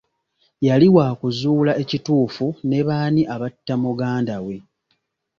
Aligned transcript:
Yali 0.67 0.87
wakuzuula 0.95 1.71
ekituufu 1.81 2.45
ne 2.69 2.79
b'ani 2.87 3.21
abatta 3.35 3.73
muganda 3.83 4.37
we. 4.45 4.55